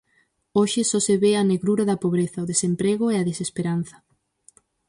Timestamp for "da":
1.89-1.99